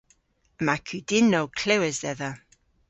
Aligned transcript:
Yma 0.59 0.75
kudynnow 0.87 1.47
klewes 1.59 1.97
dhedha. 2.03 2.31